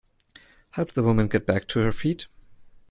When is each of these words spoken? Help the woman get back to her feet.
Help 0.71 0.93
the 0.93 1.03
woman 1.03 1.27
get 1.27 1.45
back 1.45 1.67
to 1.67 1.77
her 1.81 1.93
feet. 1.93 2.25